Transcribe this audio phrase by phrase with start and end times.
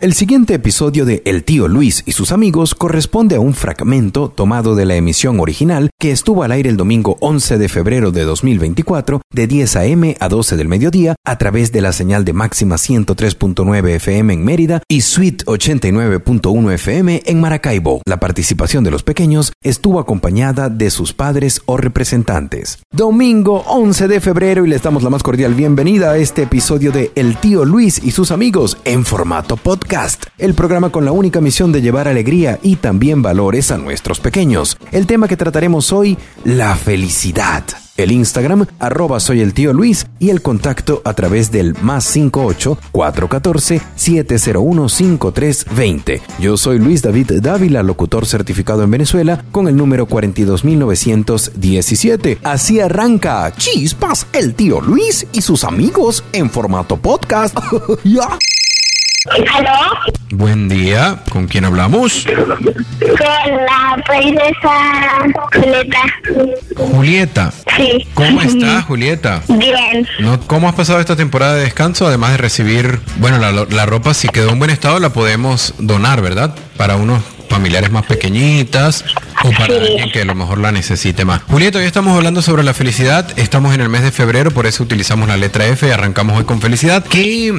[0.00, 4.76] El siguiente episodio de El tío Luis y sus amigos corresponde a un fragmento tomado
[4.76, 9.20] de la emisión original que estuvo al aire el domingo 11 de febrero de 2024
[9.34, 10.16] de 10 a.m.
[10.20, 14.84] a 12 del mediodía a través de la señal de máxima 103.9 FM en Mérida
[14.86, 18.00] y Suite 89.1 FM en Maracaibo.
[18.06, 22.78] La participación de los pequeños estuvo acompañada de sus padres o representantes.
[22.92, 27.10] Domingo 11 de febrero y les damos la más cordial bienvenida a este episodio de
[27.16, 29.87] El tío Luis y sus amigos en formato podcast
[30.36, 34.76] el programa con la única misión de llevar alegría y también valores a nuestros pequeños.
[34.92, 37.64] El tema que trataremos hoy, la felicidad.
[37.96, 42.76] El Instagram, arroba soy el tío Luis y el contacto a través del más 58
[42.92, 46.20] 414 701 5320.
[46.38, 52.40] Yo soy Luis David Dávila, locutor certificado en Venezuela con el número 42917.
[52.44, 57.56] Así arranca Chispas, el tío Luis y sus amigos en formato podcast.
[59.54, 59.70] ¿Aló?
[60.30, 62.26] Buen día, ¿con quién hablamos?
[62.26, 65.98] Con la princesa Julieta.
[66.76, 67.52] Julieta.
[67.76, 68.06] Sí.
[68.14, 69.42] ¿Cómo está Julieta?
[69.48, 70.06] Bien.
[70.20, 72.06] ¿No- ¿Cómo has pasado esta temporada de descanso?
[72.06, 76.20] Además de recibir, bueno, la, la ropa si quedó en buen estado la podemos donar,
[76.20, 76.54] ¿verdad?
[76.76, 79.04] Para unos familiares más pequeñitas
[79.44, 79.72] o para Sí.
[79.74, 81.42] alguien que a lo mejor la necesite más.
[81.48, 83.26] Julieta, hoy estamos hablando sobre la felicidad.
[83.38, 86.44] Estamos en el mes de febrero, por eso utilizamos la letra F y arrancamos hoy
[86.44, 87.04] con felicidad.
[87.04, 87.52] ¿Qué.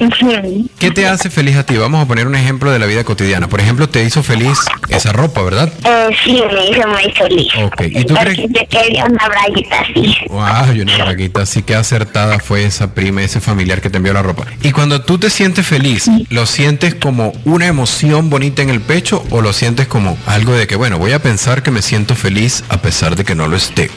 [0.77, 1.77] ¿Qué te hace feliz a ti?
[1.77, 3.47] Vamos a poner un ejemplo de la vida cotidiana.
[3.47, 4.57] Por ejemplo, te hizo feliz
[4.89, 5.71] esa ropa, ¿verdad?
[5.85, 7.47] Eh, sí, me hizo muy feliz.
[7.63, 8.49] Ok, ¿y tú Porque crees?
[8.49, 10.15] yo quería una braguita así.
[10.27, 14.21] Wow, una braguita, así que acertada fue esa prima, ese familiar que te envió la
[14.21, 14.45] ropa.
[14.61, 19.23] Y cuando tú te sientes feliz, ¿lo sientes como una emoción bonita en el pecho
[19.29, 22.63] o lo sientes como algo de que, bueno, voy a pensar que me siento feliz
[22.69, 23.89] a pesar de que no lo esté?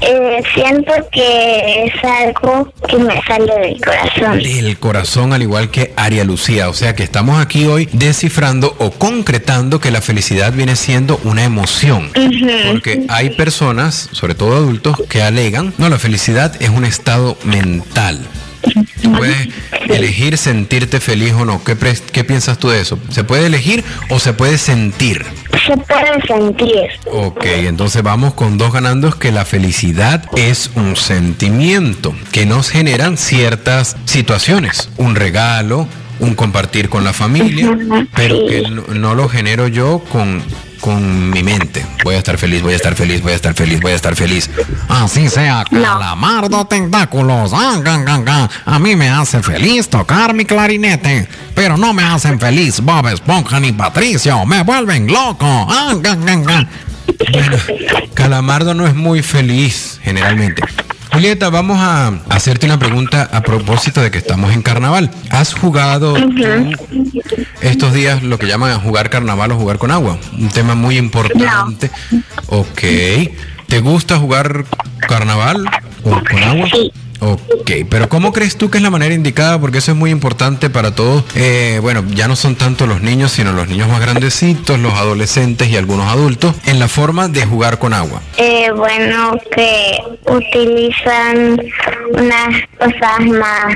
[0.00, 4.38] Eh, siento que es algo que me sale del corazón.
[4.38, 6.68] Del corazón, al igual que Aria Lucía.
[6.68, 11.44] O sea que estamos aquí hoy descifrando o concretando que la felicidad viene siendo una
[11.44, 12.10] emoción.
[12.68, 18.26] Porque hay personas, sobre todo adultos, que alegan, no, la felicidad es un estado mental.
[19.02, 19.48] Tú puedes
[19.88, 21.62] elegir sentirte feliz o no.
[21.64, 22.98] ¿Qué, pre- ¿Qué piensas tú de eso?
[23.10, 25.24] ¿Se puede elegir o se puede sentir?
[25.66, 26.82] Se puede sentir.
[27.10, 33.16] Ok, entonces vamos con dos ganandos que la felicidad es un sentimiento que nos generan
[33.16, 35.86] ciertas situaciones, un regalo,
[36.20, 37.76] un compartir con la familia,
[38.16, 40.42] pero que no, no lo genero yo con,
[40.80, 41.84] con mi mente.
[42.04, 44.14] Voy a estar feliz, voy a estar feliz, voy a estar feliz, voy a estar
[44.16, 44.48] feliz.
[44.88, 47.52] Así sea, calamardo tentáculos.
[47.54, 48.48] Ah, gan, gan, gan.
[48.64, 53.60] A mí me hace feliz tocar mi clarinete, pero no me hacen feliz Bob Esponja
[53.60, 54.44] ni Patricio.
[54.46, 55.46] Me vuelven loco.
[55.46, 56.68] Ah, gan, gan, gan.
[57.32, 57.56] Bueno,
[58.14, 60.62] Calamardo no es muy feliz generalmente.
[61.18, 65.10] Julieta, vamos a hacerte una pregunta a propósito de que estamos en carnaval.
[65.30, 66.14] ¿Has jugado
[67.60, 70.16] estos días lo que llaman jugar carnaval o jugar con agua?
[70.38, 71.90] Un tema muy importante.
[72.46, 72.82] Ok.
[73.66, 74.64] ¿Te gusta jugar
[75.08, 75.68] carnaval
[76.04, 76.68] o con agua?
[76.72, 76.92] Sí.
[77.20, 79.60] Ok, pero ¿cómo crees tú que es la manera indicada?
[79.60, 81.24] Porque eso es muy importante para todos.
[81.34, 85.68] Eh, bueno, ya no son tanto los niños, sino los niños más grandecitos, los adolescentes
[85.68, 88.22] y algunos adultos, en la forma de jugar con agua.
[88.36, 91.60] Eh, bueno, que utilizan
[92.12, 93.74] unas cosas más,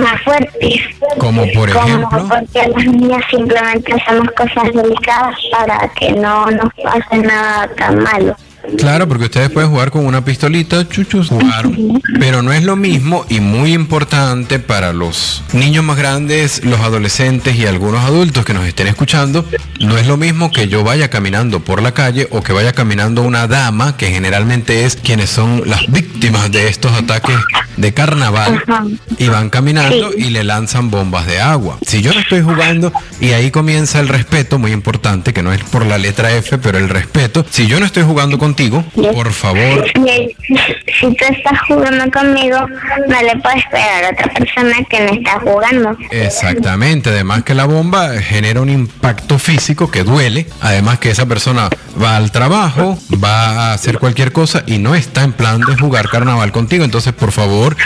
[0.00, 0.80] más fuertes.
[1.18, 6.72] Como por Como ejemplo, porque las niñas simplemente hacemos cosas delicadas para que no nos
[6.82, 8.36] pase nada tan malo.
[8.78, 13.24] Claro, porque ustedes pueden jugar con una pistolita, chuchus, jugaron, pero no es lo mismo
[13.28, 18.66] y muy importante para los niños más grandes, los adolescentes y algunos adultos que nos
[18.66, 19.44] estén escuchando,
[19.80, 23.22] no es lo mismo que yo vaya caminando por la calle o que vaya caminando
[23.22, 27.36] una dama, que generalmente es quienes son las víctimas de estos ataques
[27.76, 28.84] de carnaval, Ajá.
[29.18, 30.24] y van caminando Sí.
[30.26, 31.78] y le lanzan bombas de agua.
[31.86, 35.62] Si yo no estoy jugando y ahí comienza el respeto, muy importante, que no es
[35.64, 37.44] por la letra F, pero el respeto.
[37.50, 42.58] Si yo no estoy jugando contigo, por favor, si tú estás jugando conmigo,
[43.06, 45.96] no le puedes pegar a otra persona que no está jugando.
[46.10, 51.70] Exactamente, además que la bomba genera un impacto físico que duele, además que esa persona
[52.02, 56.08] va al trabajo, va a hacer cualquier cosa y no está en plan de jugar
[56.08, 57.76] carnaval contigo, entonces por favor,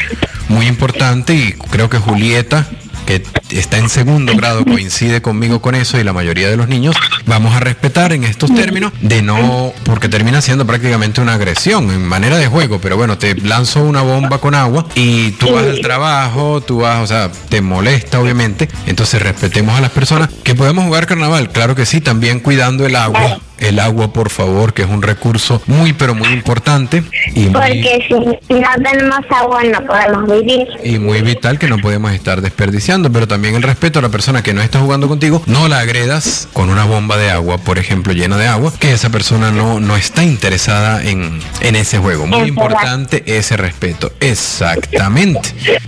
[0.49, 2.67] muy importante y creo que Julieta
[3.06, 6.97] que está en segundo grado coincide conmigo con eso y la mayoría de los niños
[7.27, 12.03] vamos a respetar en estos términos de no porque termina siendo prácticamente una agresión en
[12.03, 15.81] manera de juego pero bueno te lanzo una bomba con agua y tú vas al
[15.81, 18.69] trabajo tú vas o sea te molesta obviamente.
[18.87, 22.97] Entonces respetemos a las personas que podemos jugar carnaval claro que sí también cuidando el
[22.97, 27.02] agua el agua, por favor, que es un recurso muy, pero muy importante
[27.34, 30.66] y muy, Porque si no tenemos agua no podemos vivir.
[30.84, 33.11] y muy vital que no podemos estar desperdiciando.
[33.12, 36.49] Pero también el respeto a la persona que no está jugando contigo, no la agredas
[36.52, 39.96] con una bomba de agua, por ejemplo, llena de agua, que esa persona no, no
[39.96, 42.26] está interesada en, en ese juego.
[42.26, 44.12] Muy Es importante ese respeto.
[44.20, 45.40] Exactamente.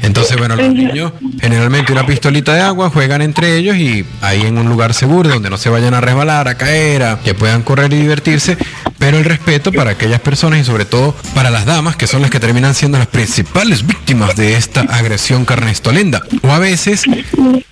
[0.02, 4.58] Entonces, bueno, los niños generalmente una pistolita de agua juegan entre ellos y ahí en
[4.58, 7.92] un lugar seguro donde no se vayan a resbalar, a caer, a que puedan correr
[7.92, 8.56] y divertirse.
[8.98, 12.30] Pero el respeto para aquellas personas y sobre todo para las damas que son las
[12.30, 16.22] que terminan siendo las principales víctimas de esta agresión carnestolenda.
[16.42, 17.02] O a veces,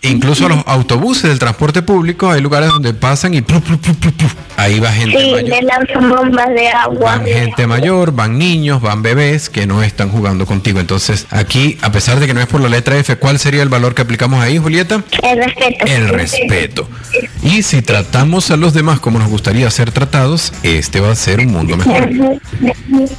[0.03, 3.95] incluso a los autobuses del transporte público, hay lugares donde pasan y plu, plu, plu,
[3.95, 4.29] plu, plu.
[4.57, 5.49] ahí va gente Sí, mayor.
[5.49, 7.17] le lanzan bombas de agua.
[7.17, 10.79] Van gente mayor, van niños, van bebés que no están jugando contigo.
[10.81, 13.69] Entonces, aquí, a pesar de que no es por la letra F, ¿cuál sería el
[13.71, 15.03] valor que aplicamos ahí, Julieta?
[15.23, 15.87] El respeto.
[15.87, 16.89] El respeto.
[17.43, 21.41] Y si tratamos a los demás como nos gustaría ser tratados, este va a ser
[21.41, 22.09] un mundo mejor.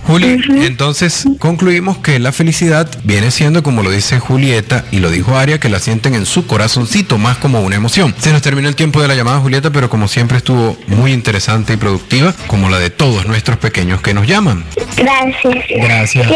[0.04, 5.36] Juli, entonces concluimos que la felicidad viene siendo, como lo dice Julieta y lo dijo
[5.38, 8.14] Aria, que la sienten en su corazoncito, más como una emoción.
[8.18, 11.74] Se nos terminó el tiempo de la llamada, Julieta, pero como siempre estuvo muy interesante
[11.74, 14.64] y productiva, como la de todos nuestros pequeños que nos llaman.
[14.96, 15.66] Gracias.
[15.70, 16.28] Gracias.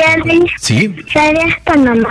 [0.59, 2.09] Sí, ¿serías tan amable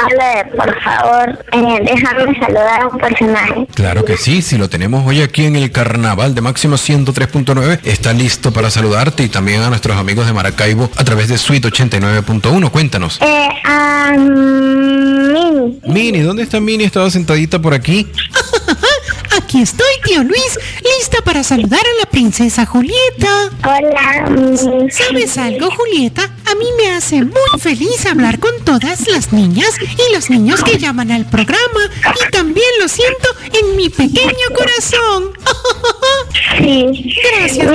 [0.57, 3.67] por favor, eh, dejarme saludar a un personaje?
[3.75, 8.12] Claro que sí, si lo tenemos hoy aquí en el carnaval de Máximo 103.9, está
[8.12, 12.71] listo para saludarte y también a nuestros amigos de Maracaibo a través de Suite 89.1.
[12.71, 13.19] Cuéntanos.
[13.21, 15.81] Eh, a mí.
[15.85, 16.85] Mini, ¿dónde está Mini?
[16.85, 18.06] Estaba sentadita por aquí.
[19.37, 20.59] Aquí estoy, tío Luis,
[20.99, 23.50] lista para saludar a la princesa Julieta.
[23.65, 24.89] Hola.
[24.91, 26.23] ¿Sabes algo, Julieta?
[26.23, 30.79] A mí me hace muy feliz hablar con todas las niñas y los niños que
[30.79, 31.81] llaman al programa.
[32.27, 35.33] Y también lo siento en mi pequeño corazón.
[36.59, 37.15] Sí.
[37.39, 37.67] Gracias.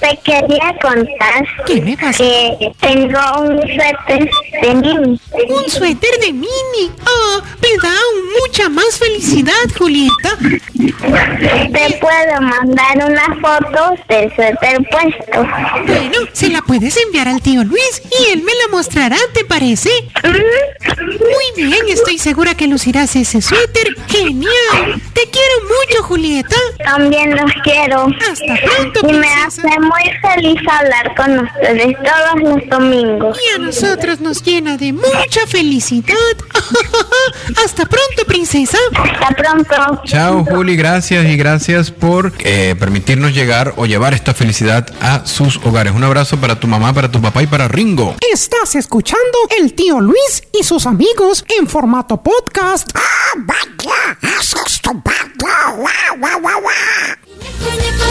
[0.00, 2.18] Te quería contar ¿Qué me pasa?
[2.18, 4.30] que tengo un suéter
[4.62, 5.20] de Mini.
[5.48, 6.90] Un suéter de mini.
[7.06, 7.94] Oh, me da
[8.40, 10.36] mucha más felicidad, Julieta.
[10.38, 15.46] Te puedo mandar unas fotos del suéter puesto.
[15.86, 19.90] Bueno, se la puedes enviar al tío Luis y él me la mostrará, ¿te parece?
[20.24, 20.67] Mm,
[21.00, 23.88] Muy bien, estoy segura que lucirás ese suéter.
[24.08, 25.00] ¡Genial!
[25.12, 26.56] Te quiero mucho, Julieta.
[26.84, 28.06] También los quiero.
[28.06, 33.38] Hasta pronto, Y me hace muy feliz hablar con ustedes todos los domingos.
[33.38, 36.14] Y a nosotros nos llena de mucha felicidad.
[37.64, 38.78] Hasta pronto, princesa.
[38.94, 40.02] Hasta pronto.
[40.04, 45.58] Chao, Juli, gracias y gracias por eh, permitirnos llegar o llevar esta felicidad a sus
[45.58, 45.92] hogares.
[45.94, 48.16] Un abrazo para tu mamá, para tu papá y para Ringo.
[48.32, 52.88] Estás escuchando el tío Luis y sus amigos en formato podcast.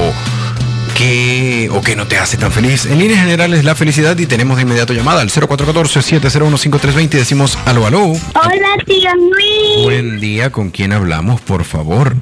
[0.94, 2.86] qué o qué no te hace tan feliz.
[2.86, 7.86] En líneas generales la felicidad y tenemos de inmediato llamada al 0414-701-5320 y decimos aló,
[7.86, 8.08] aló.
[8.08, 9.84] Hola, tío Luis.
[9.84, 12.16] Buen día, ¿con quién hablamos, por favor?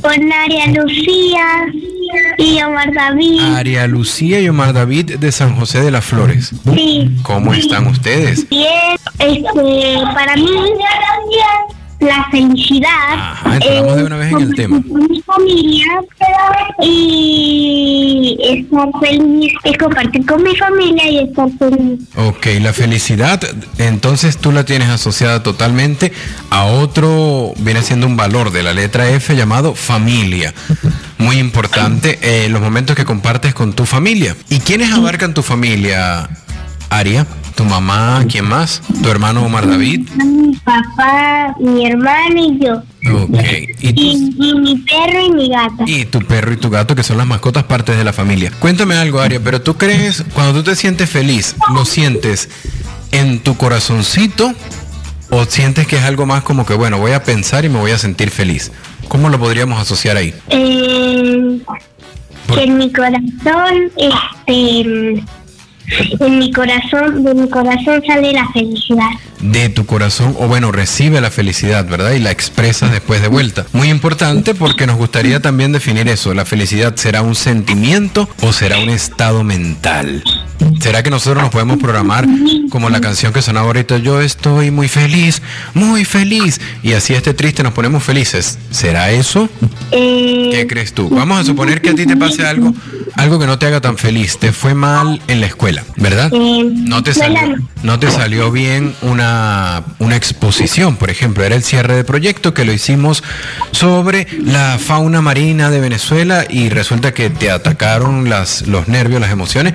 [0.00, 1.66] Con María Lucía
[2.38, 3.40] y Omar David.
[3.40, 6.52] Aria Lucía y Omar David de San José de las Flores.
[6.74, 7.10] Sí.
[7.22, 8.48] ¿Cómo están ustedes?
[8.48, 10.50] Bien, este, para mí
[12.00, 14.82] la felicidad Ajá, entramos de una vez en el tema.
[14.88, 15.86] con mi familia
[16.82, 22.00] y estar feliz es compartir con mi familia y estar feliz.
[22.16, 23.40] Ok, la felicidad,
[23.78, 26.12] entonces tú la tienes asociada totalmente
[26.50, 30.54] a otro, viene siendo un valor de la letra F llamado familia.
[31.18, 34.34] Muy importante, eh, los momentos que compartes con tu familia.
[34.48, 36.28] ¿Y quiénes abarcan tu familia,
[36.88, 37.26] Aria?
[37.54, 38.24] ¿Tu mamá?
[38.30, 38.80] ¿Quién más?
[39.02, 40.08] ¿Tu hermano Omar David?
[40.24, 42.74] Mi papá, mi hermano y yo.
[43.22, 43.38] Ok.
[43.80, 45.84] ¿Y, Y, y mi perro y mi gata.
[45.86, 48.50] y tu perro y tu gato, que son las mascotas partes de la familia.
[48.58, 52.48] Cuéntame algo, Aria, pero tú crees, cuando tú te sientes feliz, ¿lo sientes
[53.12, 54.52] en tu corazoncito
[55.30, 57.90] o sientes que es algo más como que, bueno, voy a pensar y me voy
[57.90, 58.70] a sentir feliz?
[59.08, 60.34] ¿Cómo lo podríamos asociar ahí?
[60.48, 61.58] Eh,
[62.54, 65.22] que en mi corazón, este,
[66.20, 69.10] en mi corazón, de mi corazón sale la felicidad.
[69.40, 72.12] de tu corazón, o bueno, recibe la felicidad, ¿verdad?
[72.12, 73.66] Y la expresas después de vuelta.
[73.72, 76.34] Muy importante porque nos gustaría también definir eso.
[76.34, 80.22] ¿La felicidad será un sentimiento o será un estado mental?
[80.78, 82.26] ¿Será que nosotros nos podemos programar
[82.70, 83.98] como la canción que sonaba ahorita?
[83.98, 85.42] Yo estoy muy feliz,
[85.74, 86.60] muy feliz.
[86.82, 88.58] Y así este triste nos ponemos felices.
[88.70, 89.48] ¿Será eso?
[89.90, 91.08] Eh, ¿Qué crees tú?
[91.10, 92.72] Vamos a suponer que a ti te pase algo,
[93.16, 94.38] algo que no te haga tan feliz.
[94.38, 96.30] Te fue mal en la escuela, ¿verdad?
[96.32, 101.62] eh, No te salió, no te salió bien una, una exposición, por ejemplo, era el
[101.64, 103.22] cierre de proyecto que lo hicimos
[103.72, 109.30] sobre la fauna marina de Venezuela y resulta que te atacaron las, los nervios, las
[109.32, 109.74] emociones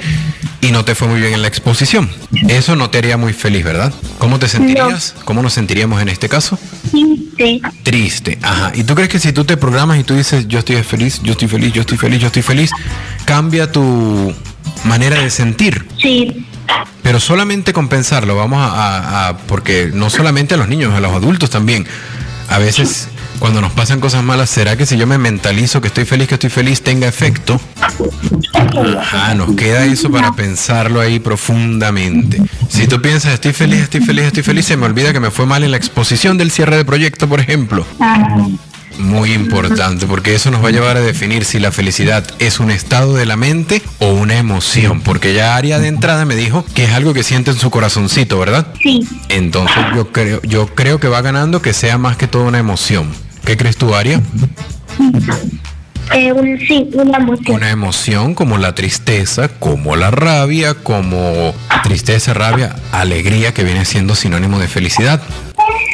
[0.62, 2.10] y no te fue muy bien en la exposición.
[2.48, 3.94] Eso no te haría muy feliz, ¿verdad?
[4.20, 5.16] ¿Cómo te sentirías?
[5.26, 6.58] ¿Cómo nos sentiríamos en este caso?
[6.92, 8.72] sí, Triste, ajá.
[8.76, 11.34] ¿Y tú crees que si tú te programas y tú dices yo estoy feliz, yo
[11.34, 12.70] estoy feliz, yo estoy feliz, yo estoy feliz,
[13.26, 14.34] cambia tu
[14.86, 15.86] manera de sentir?
[16.02, 16.46] sí,
[17.04, 21.12] Pero solamente compensarlo, vamos a, a- a- porque no solamente a los niños, a los
[21.12, 21.86] adultos también.
[22.48, 26.06] A veces cuando nos pasan cosas malas, ¿será que si yo me mentalizo que estoy
[26.06, 27.60] feliz, que estoy feliz, tenga efecto?
[28.98, 32.42] Ajá, nos queda eso para pensarlo ahí profundamente.
[32.70, 35.46] Si tú piensas, estoy feliz, estoy feliz, estoy feliz, se me olvida que me fue
[35.46, 37.86] mal en la exposición del cierre de proyecto, por ejemplo.
[38.98, 42.72] Muy importante, porque eso nos va a llevar a definir si la felicidad es un
[42.72, 46.86] estado de la mente o una emoción, porque ya Aria de entrada me dijo que
[46.86, 48.68] es algo que siente en su corazoncito, ¿verdad?
[48.82, 49.06] sí.
[49.28, 53.10] Entonces yo creo, yo creo que va ganando que sea más que todo una emoción.
[53.46, 54.22] ¿Qué crees tú, Aria?
[56.14, 57.56] Eh, un, sí, una emoción.
[57.56, 64.16] Una emoción como la tristeza, como la rabia, como tristeza, rabia, alegría, que viene siendo
[64.16, 65.22] sinónimo de felicidad.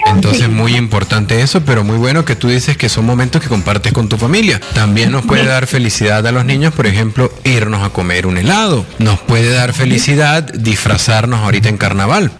[0.07, 3.93] Entonces muy importante eso, pero muy bueno que tú dices que son momentos que compartes
[3.93, 4.59] con tu familia.
[4.73, 8.85] También nos puede dar felicidad a los niños, por ejemplo, irnos a comer un helado.
[8.99, 12.31] Nos puede dar felicidad disfrazarnos ahorita en carnaval.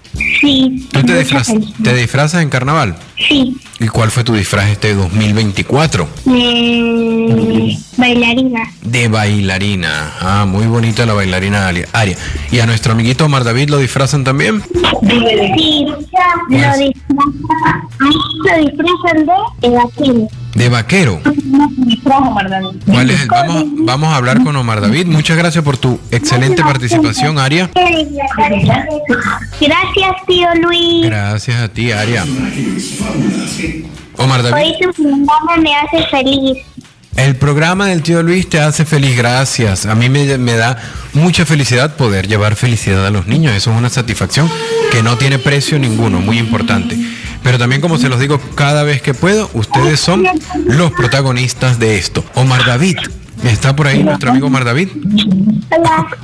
[0.42, 0.88] Sí.
[0.92, 2.98] ¿Tú te, disfraz- te disfrazas en carnaval?
[3.30, 3.56] Sí.
[3.82, 6.08] ¿Y cuál fue tu disfraz este 2024?
[6.28, 8.62] Eh, bailarina.
[8.84, 10.14] De bailarina.
[10.20, 11.88] Ah, muy bonita la bailarina Aria.
[12.52, 14.62] ¿Y a nuestro amiguito Omar David lo disfrazan también?
[14.62, 14.78] Sí.
[15.10, 17.26] Lo disfrazan,
[18.00, 19.26] lo disfrazan
[19.62, 20.28] de vaquero.
[20.56, 21.22] De vaquero.
[22.86, 23.28] ¿Cuál es el?
[23.28, 25.08] Vamos, vamos a hablar con Omar David.
[25.08, 27.70] Muchas gracias por tu excelente participación, Aria.
[29.60, 31.06] Gracias, tío Luis.
[31.06, 32.26] Gracias a ti, Aria.
[34.18, 34.56] Omar David.
[34.56, 36.58] Hoy tu programa me hace feliz.
[37.18, 39.86] El programa del tío Luis te hace feliz, gracias.
[39.86, 40.78] A mí me, me da
[41.14, 43.54] mucha felicidad poder llevar felicidad a los niños.
[43.54, 44.50] Eso es una satisfacción
[44.92, 46.98] que no tiene precio ninguno, muy importante.
[47.44, 50.26] Pero también, como se los digo cada vez que puedo, ustedes son
[50.66, 52.24] los protagonistas de esto.
[52.36, 52.98] Omar David,
[53.44, 54.90] ¿está por ahí nuestro amigo Omar David?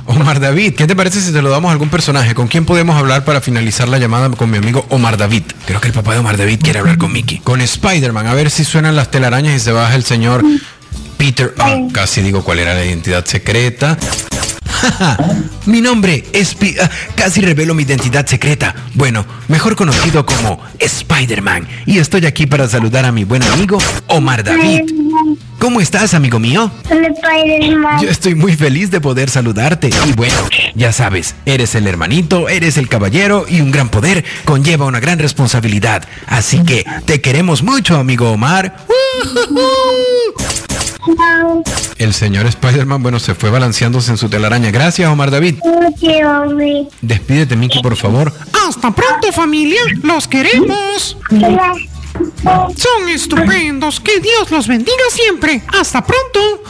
[0.06, 2.34] Omar David, ¿qué te parece si te lo damos a algún personaje?
[2.34, 5.42] ¿Con quién podemos hablar para finalizar la llamada con mi amigo Omar David?
[5.66, 7.38] Creo que el papá de Omar David quiere hablar con Mickey.
[7.38, 10.44] Con Spider-Man, a ver si suenan las telarañas y se baja el señor
[11.16, 11.54] Peter.
[11.58, 13.98] Ah, casi digo cuál era la identidad secreta.
[15.66, 16.54] mi nombre es...
[16.54, 18.74] Pi- ah, casi revelo mi identidad secreta.
[18.94, 21.66] Bueno, mejor conocido como Spider-Man.
[21.86, 24.82] Y estoy aquí para saludar a mi buen amigo Omar David.
[25.58, 26.70] ¿Cómo estás, amigo mío?
[26.84, 28.00] Spider-Man.
[28.00, 29.90] Yo estoy muy feliz de poder saludarte.
[30.06, 30.36] Y bueno,
[30.74, 35.18] ya sabes, eres el hermanito, eres el caballero y un gran poder conlleva una gran
[35.18, 36.04] responsabilidad.
[36.26, 38.76] Así que te queremos mucho, amigo Omar.
[41.98, 44.70] El señor Spider-Man, bueno, se fue balanceándose en su telaraña.
[44.70, 45.56] Gracias, Omar David.
[47.00, 48.32] Despídete, Mickey, por favor.
[48.66, 49.80] Hasta pronto, familia.
[50.02, 51.16] Los queremos.
[52.76, 54.00] Son estupendos.
[54.00, 55.62] Que Dios los bendiga siempre.
[55.78, 56.62] Hasta pronto.